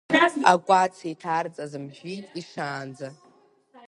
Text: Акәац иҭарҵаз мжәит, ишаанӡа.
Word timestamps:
Акәац 0.51 0.95
иҭарҵаз 1.11 1.73
мжәит, 1.83 2.25
ишаанӡа. 2.41 3.07